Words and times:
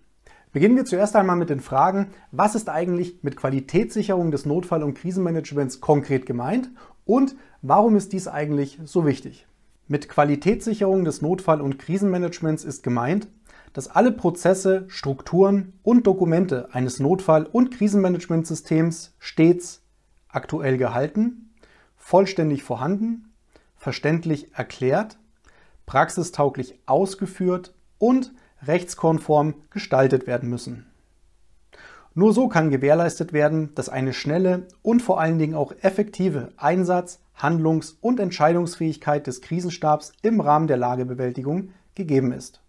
Beginnen 0.52 0.78
wir 0.78 0.86
zuerst 0.86 1.16
einmal 1.18 1.36
mit 1.36 1.50
den 1.50 1.60
Fragen, 1.60 2.08
was 2.32 2.56
ist 2.56 2.70
eigentlich 2.70 3.20
mit 3.24 3.36
Qualitätssicherung 3.36 4.32
des 4.32 4.46
Notfall- 4.46 4.84
und 4.84 4.94
Krisenmanagements 4.94 5.82
konkret 5.82 6.26
gemeint 6.26 6.70
und 7.04 7.36
warum 7.62 7.98
ist 7.98 8.14
dies 8.14 8.28
eigentlich 8.30 8.80
so 8.86 9.06
wichtig? 9.06 9.46
Mit 9.88 10.10
Qualitätssicherung 10.10 11.06
des 11.06 11.22
Notfall- 11.22 11.62
und 11.62 11.78
Krisenmanagements 11.78 12.64
ist 12.64 12.82
gemeint, 12.82 13.28
dass 13.74 13.88
alle 13.88 14.12
Prozesse, 14.12 14.86
Strukturen 14.88 15.74
und 15.84 16.08
Dokumente 16.08 16.74
eines 16.74 17.00
Notfall- 17.00 17.46
und 17.46 17.70
Krisenmanagementsystems 17.70 19.14
stets 19.20 19.84
aktuell 20.28 20.78
gehalten, 20.78 21.54
vollständig 21.98 22.64
vorhanden, 22.64 23.32
verständlich 23.76 24.56
erklärt, 24.56 25.20
praxistauglich 25.86 26.80
ausgeführt 26.88 27.76
und 28.00 28.34
rechtskonform 28.64 29.54
gestaltet 29.70 30.26
werden 30.26 30.50
müssen. 30.50 30.88
Nur 32.16 32.34
so 32.34 32.48
kann 32.48 32.72
gewährleistet 32.72 33.34
werden, 33.34 33.76
dass 33.76 33.90
eine 33.90 34.14
schnelle 34.14 34.68
und 34.82 35.02
vor 35.02 35.20
allen 35.20 35.38
Dingen 35.38 35.54
auch 35.54 35.74
effektive 35.82 36.50
Einsatz-, 36.58 37.20
Handlungs- 37.36 37.98
und 38.02 38.20
Entscheidungsfähigkeit 38.20 39.28
des 39.28 39.42
Krisenstabs 39.42 40.14
im 40.22 40.40
Rahmen 40.42 40.68
der 40.68 40.78
Lagebewältigung 40.78 41.70
gegeben 41.96 42.32
ist. 42.32 42.62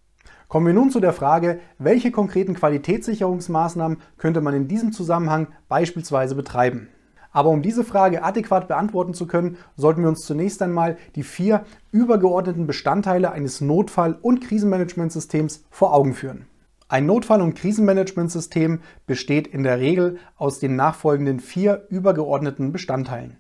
Kommen 0.48 0.67
wir 0.67 0.75
nun 0.75 0.91
zu 0.91 1.00
der 1.00 1.12
Frage, 1.12 1.61
welche 1.78 2.12
konkreten 2.12 2.55
Qualitätssicherungsmaßnahmen 2.55 3.98
könnte 4.17 4.41
man 4.41 4.55
in 4.55 4.69
diesem 4.69 4.92
Zusammenhang 4.92 5.48
beispielsweise 5.69 6.34
betreiben? 6.34 6.89
Aber 7.33 7.50
um 7.50 7.62
diese 7.62 7.84
Frage 7.84 8.23
adäquat 8.23 8.67
beantworten 8.67 9.12
zu 9.12 9.27
können, 9.27 9.58
sollten 9.77 10.03
wir 10.03 10.08
uns 10.08 10.25
zunächst 10.25 10.63
einmal 10.63 10.96
die 11.17 11.23
vier 11.23 11.64
übergeordneten 11.91 12.67
Bestandteile 12.67 13.33
eines 13.33 13.61
Notfall- 13.61 14.18
und 14.23 14.41
Krisenmanagementsystems 14.41 15.64
vor 15.68 15.92
Augen 15.92 16.14
führen. 16.14 16.46
Ein 16.89 17.05
Notfall- 17.05 17.42
und 17.42 17.55
Krisenmanagementsystem 17.55 18.80
besteht 19.07 19.48
in 19.48 19.64
der 19.64 19.80
Regel 19.80 20.18
aus 20.36 20.61
den 20.61 20.77
nachfolgenden 20.77 21.41
vier 21.41 21.86
übergeordneten 21.91 22.73
Bestandteilen. 22.73 23.36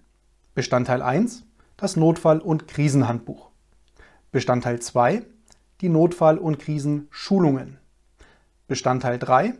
Bestandteil 0.56 1.02
1, 1.02 1.44
das 1.76 1.96
Notfall- 1.96 2.38
und 2.38 2.66
Krisenhandbuch. 2.66 3.50
Bestandteil 4.32 4.80
2, 4.80 5.22
die 5.82 5.90
Notfall- 5.90 6.38
und 6.38 6.58
Krisenschulungen. 6.58 7.76
Bestandteil 8.66 9.18
3, 9.18 9.52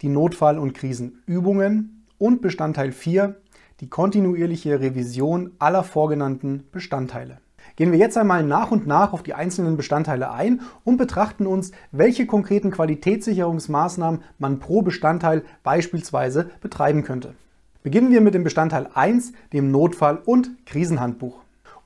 die 0.00 0.08
Notfall- 0.08 0.60
und 0.60 0.74
Krisenübungen. 0.74 2.06
Und 2.18 2.40
Bestandteil 2.40 2.92
4, 2.92 3.34
die 3.80 3.88
kontinuierliche 3.88 4.78
Revision 4.78 5.56
aller 5.58 5.82
vorgenannten 5.82 6.68
Bestandteile. 6.70 7.38
Gehen 7.74 7.90
wir 7.90 7.98
jetzt 7.98 8.16
einmal 8.16 8.44
nach 8.44 8.70
und 8.70 8.86
nach 8.86 9.12
auf 9.12 9.24
die 9.24 9.34
einzelnen 9.34 9.76
Bestandteile 9.76 10.30
ein 10.30 10.60
und 10.84 10.98
betrachten 10.98 11.48
uns, 11.48 11.72
welche 11.90 12.26
konkreten 12.26 12.70
Qualitätssicherungsmaßnahmen 12.70 14.22
man 14.38 14.60
pro 14.60 14.82
Bestandteil 14.82 15.42
beispielsweise 15.64 16.48
betreiben 16.60 17.02
könnte. 17.02 17.34
Beginnen 17.88 18.10
wir 18.10 18.20
mit 18.20 18.34
dem 18.34 18.44
Bestandteil 18.44 18.90
1, 18.92 19.32
dem 19.54 19.70
Notfall- 19.70 20.20
und 20.26 20.66
Krisenhandbuch. 20.66 21.40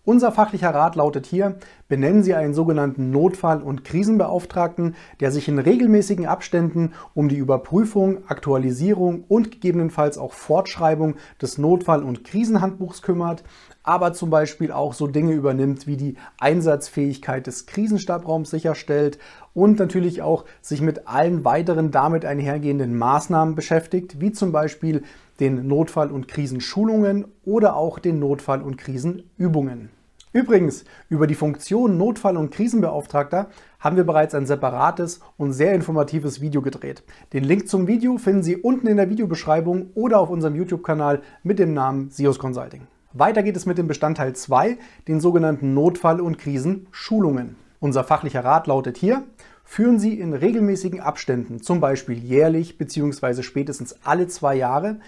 Unser 0.04 0.32
fachlicher 0.32 0.74
Rat 0.74 0.96
lautet 0.96 1.26
hier, 1.26 1.58
benennen 1.86 2.24
Sie 2.24 2.34
einen 2.34 2.54
sogenannten 2.54 3.12
Notfall- 3.12 3.62
und 3.62 3.84
Krisenbeauftragten, 3.84 4.96
der 5.20 5.30
sich 5.30 5.46
in 5.46 5.60
regelmäßigen 5.60 6.26
Abständen 6.26 6.94
um 7.14 7.28
die 7.28 7.36
Überprüfung, 7.36 8.26
Aktualisierung 8.26 9.22
und 9.28 9.52
gegebenenfalls 9.52 10.18
auch 10.18 10.32
Fortschreibung 10.32 11.14
des 11.40 11.56
Notfall- 11.56 12.02
und 12.02 12.24
Krisenhandbuchs 12.24 13.02
kümmert, 13.02 13.44
aber 13.84 14.12
zum 14.12 14.28
Beispiel 14.28 14.72
auch 14.72 14.94
so 14.94 15.06
Dinge 15.06 15.34
übernimmt, 15.34 15.86
wie 15.86 15.96
die 15.96 16.16
Einsatzfähigkeit 16.40 17.46
des 17.46 17.66
Krisenstabraums 17.66 18.50
sicherstellt 18.50 19.20
und 19.54 19.78
natürlich 19.78 20.20
auch 20.20 20.46
sich 20.62 20.80
mit 20.80 21.06
allen 21.06 21.44
weiteren 21.44 21.92
damit 21.92 22.24
einhergehenden 22.24 22.98
Maßnahmen 22.98 23.54
beschäftigt, 23.54 24.20
wie 24.20 24.32
zum 24.32 24.50
Beispiel 24.50 25.04
den 25.42 25.66
Notfall- 25.66 26.12
und 26.12 26.28
Krisenschulungen 26.28 27.26
oder 27.44 27.74
auch 27.74 27.98
den 27.98 28.20
Notfall- 28.20 28.62
und 28.62 28.78
Krisenübungen. 28.78 29.90
Übrigens, 30.32 30.84
über 31.08 31.26
die 31.26 31.34
Funktion 31.34 31.98
Notfall- 31.98 32.36
und 32.36 32.52
Krisenbeauftragter 32.52 33.50
haben 33.80 33.96
wir 33.96 34.04
bereits 34.04 34.36
ein 34.36 34.46
separates 34.46 35.20
und 35.36 35.52
sehr 35.52 35.74
informatives 35.74 36.40
Video 36.40 36.62
gedreht. 36.62 37.02
Den 37.32 37.42
Link 37.42 37.68
zum 37.68 37.88
Video 37.88 38.18
finden 38.18 38.44
Sie 38.44 38.56
unten 38.56 38.86
in 38.86 38.96
der 38.96 39.10
Videobeschreibung 39.10 39.90
oder 39.94 40.20
auf 40.20 40.30
unserem 40.30 40.54
YouTube-Kanal 40.54 41.22
mit 41.42 41.58
dem 41.58 41.74
Namen 41.74 42.10
SIOS 42.10 42.38
Consulting. 42.38 42.86
Weiter 43.12 43.42
geht 43.42 43.56
es 43.56 43.66
mit 43.66 43.78
dem 43.78 43.88
Bestandteil 43.88 44.36
2, 44.36 44.78
den 45.08 45.18
sogenannten 45.18 45.74
Notfall- 45.74 46.20
und 46.20 46.38
Krisenschulungen. 46.38 47.56
Unser 47.80 48.04
fachlicher 48.04 48.44
Rat 48.44 48.68
lautet 48.68 48.96
hier, 48.96 49.24
führen 49.64 49.98
Sie 49.98 50.18
in 50.18 50.34
regelmäßigen 50.34 51.00
Abständen, 51.00 51.62
zum 51.62 51.80
Beispiel 51.80 52.18
jährlich 52.18 52.78
bzw. 52.78 53.42
spätestens 53.42 53.96
alle 54.04 54.28
zwei 54.28 54.54
Jahre, 54.54 55.00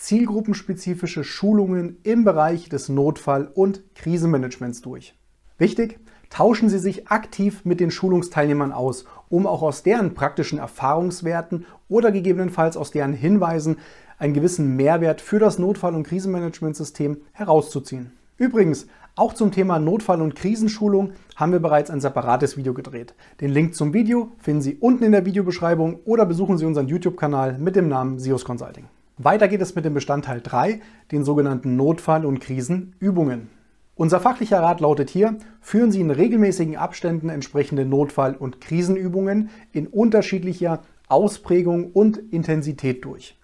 zielgruppenspezifische 0.00 1.24
Schulungen 1.24 1.98
im 2.04 2.24
Bereich 2.24 2.70
des 2.70 2.88
Notfall- 2.88 3.50
und 3.52 3.82
Krisenmanagements 3.94 4.80
durch. 4.80 5.14
Wichtig, 5.58 6.00
tauschen 6.30 6.70
Sie 6.70 6.78
sich 6.78 7.08
aktiv 7.08 7.64
mit 7.64 7.80
den 7.80 7.90
Schulungsteilnehmern 7.90 8.72
aus, 8.72 9.04
um 9.28 9.46
auch 9.46 9.60
aus 9.60 9.82
deren 9.82 10.14
praktischen 10.14 10.58
Erfahrungswerten 10.58 11.66
oder 11.88 12.12
gegebenenfalls 12.12 12.78
aus 12.78 12.92
deren 12.92 13.12
Hinweisen 13.12 13.76
einen 14.16 14.32
gewissen 14.32 14.74
Mehrwert 14.74 15.20
für 15.20 15.38
das 15.38 15.58
Notfall- 15.58 15.94
und 15.94 16.06
Krisenmanagementsystem 16.06 17.18
herauszuziehen. 17.32 18.12
Übrigens, 18.38 18.86
auch 19.16 19.34
zum 19.34 19.52
Thema 19.52 19.78
Notfall- 19.78 20.22
und 20.22 20.34
Krisenschulung 20.34 21.12
haben 21.36 21.52
wir 21.52 21.60
bereits 21.60 21.90
ein 21.90 22.00
separates 22.00 22.56
Video 22.56 22.72
gedreht. 22.72 23.14
Den 23.42 23.50
Link 23.50 23.74
zum 23.74 23.92
Video 23.92 24.32
finden 24.38 24.62
Sie 24.62 24.76
unten 24.76 25.04
in 25.04 25.12
der 25.12 25.26
Videobeschreibung 25.26 26.00
oder 26.06 26.24
besuchen 26.24 26.56
Sie 26.56 26.64
unseren 26.64 26.88
YouTube-Kanal 26.88 27.58
mit 27.58 27.76
dem 27.76 27.88
Namen 27.88 28.18
SIOS 28.18 28.46
Consulting. 28.46 28.86
Weiter 29.22 29.48
geht 29.48 29.60
es 29.60 29.74
mit 29.74 29.84
dem 29.84 29.92
Bestandteil 29.92 30.40
3, 30.40 30.80
den 31.12 31.26
sogenannten 31.26 31.76
Notfall- 31.76 32.24
und 32.24 32.40
Krisenübungen. 32.40 33.50
Unser 33.94 34.18
fachlicher 34.18 34.62
Rat 34.62 34.80
lautet 34.80 35.10
hier, 35.10 35.36
führen 35.60 35.92
Sie 35.92 36.00
in 36.00 36.10
regelmäßigen 36.10 36.76
Abständen 36.76 37.28
entsprechende 37.28 37.84
Notfall- 37.84 38.34
und 38.34 38.62
Krisenübungen 38.62 39.50
in 39.72 39.88
unterschiedlicher 39.88 40.80
Ausprägung 41.08 41.90
und 41.92 42.16
Intensität 42.32 43.04
durch. 43.04 43.38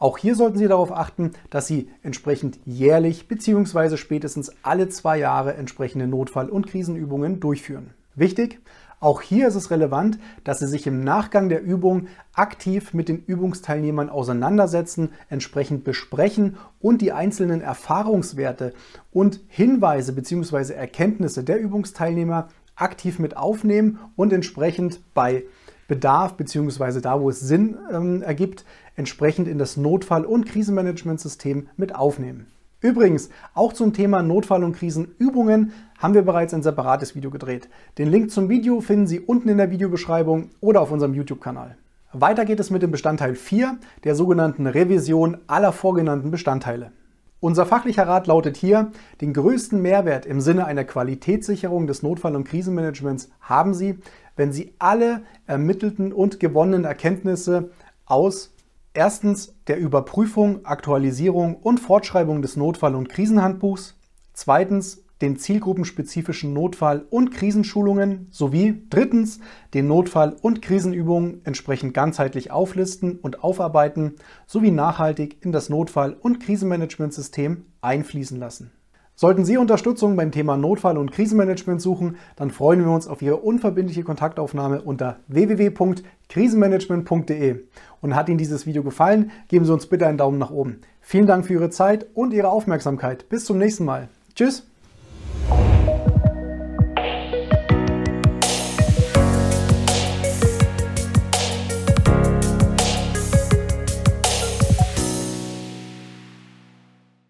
Auch 0.00 0.18
hier 0.18 0.34
sollten 0.34 0.58
Sie 0.58 0.66
darauf 0.66 0.90
achten, 0.90 1.30
dass 1.48 1.68
Sie 1.68 1.90
entsprechend 2.02 2.58
jährlich 2.64 3.28
bzw. 3.28 3.98
spätestens 3.98 4.50
alle 4.64 4.88
zwei 4.88 5.16
Jahre 5.20 5.54
entsprechende 5.54 6.08
Notfall- 6.08 6.50
und 6.50 6.66
Krisenübungen 6.66 7.38
durchführen. 7.38 7.90
Wichtig, 8.16 8.60
auch 9.00 9.22
hier 9.22 9.48
ist 9.48 9.54
es 9.54 9.70
relevant, 9.70 10.18
dass 10.44 10.58
Sie 10.58 10.66
sich 10.66 10.86
im 10.86 11.02
Nachgang 11.02 11.48
der 11.48 11.62
Übung 11.62 12.08
aktiv 12.34 12.92
mit 12.92 13.08
den 13.08 13.24
Übungsteilnehmern 13.24 14.10
auseinandersetzen, 14.10 15.10
entsprechend 15.30 15.84
besprechen 15.84 16.58
und 16.80 17.00
die 17.00 17.12
einzelnen 17.12 17.62
Erfahrungswerte 17.62 18.74
und 19.10 19.40
Hinweise 19.48 20.12
bzw. 20.12 20.74
Erkenntnisse 20.74 21.42
der 21.44 21.58
Übungsteilnehmer 21.58 22.48
aktiv 22.76 23.18
mit 23.18 23.38
aufnehmen 23.38 23.98
und 24.16 24.34
entsprechend 24.34 25.00
bei 25.14 25.44
Bedarf 25.88 26.36
bzw. 26.36 27.00
da, 27.00 27.20
wo 27.20 27.30
es 27.30 27.40
Sinn 27.40 27.78
ähm, 27.90 28.20
ergibt, 28.20 28.66
entsprechend 28.96 29.48
in 29.48 29.56
das 29.56 29.78
Notfall- 29.78 30.26
und 30.26 30.44
Krisenmanagementsystem 30.44 31.68
mit 31.78 31.94
aufnehmen. 31.94 32.48
Übrigens, 32.80 33.28
auch 33.54 33.74
zum 33.74 33.92
Thema 33.92 34.22
Notfall- 34.22 34.64
und 34.64 34.74
Krisenübungen 34.74 35.72
haben 35.98 36.14
wir 36.14 36.22
bereits 36.22 36.54
ein 36.54 36.62
separates 36.62 37.14
Video 37.14 37.30
gedreht. 37.30 37.68
Den 37.98 38.10
Link 38.10 38.30
zum 38.30 38.48
Video 38.48 38.80
finden 38.80 39.06
Sie 39.06 39.20
unten 39.20 39.50
in 39.50 39.58
der 39.58 39.70
Videobeschreibung 39.70 40.48
oder 40.60 40.80
auf 40.80 40.90
unserem 40.90 41.12
YouTube-Kanal. 41.12 41.76
Weiter 42.12 42.46
geht 42.46 42.58
es 42.58 42.70
mit 42.70 42.82
dem 42.82 42.90
Bestandteil 42.90 43.34
4, 43.34 43.78
der 44.04 44.14
sogenannten 44.14 44.66
Revision 44.66 45.36
aller 45.46 45.72
vorgenannten 45.72 46.30
Bestandteile. 46.30 46.90
Unser 47.38 47.66
fachlicher 47.66 48.06
Rat 48.06 48.26
lautet 48.26 48.56
hier, 48.56 48.92
den 49.20 49.32
größten 49.32 49.80
Mehrwert 49.80 50.26
im 50.26 50.40
Sinne 50.40 50.64
einer 50.64 50.84
Qualitätssicherung 50.84 51.86
des 51.86 52.02
Notfall- 52.02 52.36
und 52.36 52.44
Krisenmanagements 52.44 53.30
haben 53.40 53.74
Sie, 53.74 53.98
wenn 54.36 54.52
Sie 54.52 54.74
alle 54.78 55.22
ermittelten 55.46 56.12
und 56.12 56.40
gewonnenen 56.40 56.84
Erkenntnisse 56.84 57.70
aus 58.06 58.52
erstens 58.94 59.54
der 59.66 59.78
Überprüfung, 59.78 60.64
Aktualisierung 60.64 61.56
und 61.56 61.78
Fortschreibung 61.78 62.42
des 62.42 62.56
Notfall- 62.56 62.94
und 62.94 63.08
Krisenhandbuchs, 63.08 63.96
zweitens 64.32 65.04
den 65.20 65.36
zielgruppenspezifischen 65.36 66.54
Notfall- 66.54 67.04
und 67.10 67.30
Krisenschulungen 67.30 68.28
sowie 68.30 68.82
drittens 68.88 69.40
den 69.74 69.86
Notfall- 69.86 70.36
und 70.40 70.62
Krisenübungen 70.62 71.42
entsprechend 71.44 71.92
ganzheitlich 71.92 72.50
auflisten 72.50 73.18
und 73.18 73.44
aufarbeiten 73.44 74.16
sowie 74.46 74.70
nachhaltig 74.70 75.44
in 75.44 75.52
das 75.52 75.68
Notfall- 75.68 76.16
und 76.18 76.40
Krisenmanagementsystem 76.40 77.66
einfließen 77.82 78.38
lassen. 78.38 78.72
Sollten 79.20 79.44
Sie 79.44 79.58
Unterstützung 79.58 80.16
beim 80.16 80.32
Thema 80.32 80.56
Notfall- 80.56 80.96
und 80.96 81.12
Krisenmanagement 81.12 81.82
suchen, 81.82 82.16
dann 82.36 82.50
freuen 82.50 82.82
wir 82.82 82.90
uns 82.90 83.06
auf 83.06 83.20
Ihre 83.20 83.36
unverbindliche 83.36 84.02
Kontaktaufnahme 84.02 84.80
unter 84.80 85.18
www.krisenmanagement.de. 85.28 87.56
Und 88.00 88.16
hat 88.16 88.30
Ihnen 88.30 88.38
dieses 88.38 88.64
Video 88.64 88.82
gefallen, 88.82 89.30
geben 89.48 89.66
Sie 89.66 89.74
uns 89.74 89.88
bitte 89.88 90.06
einen 90.06 90.16
Daumen 90.16 90.38
nach 90.38 90.50
oben. 90.50 90.80
Vielen 91.02 91.26
Dank 91.26 91.44
für 91.44 91.52
Ihre 91.52 91.68
Zeit 91.68 92.06
und 92.14 92.32
Ihre 92.32 92.48
Aufmerksamkeit. 92.48 93.28
Bis 93.28 93.44
zum 93.44 93.58
nächsten 93.58 93.84
Mal. 93.84 94.08
Tschüss! 94.34 94.69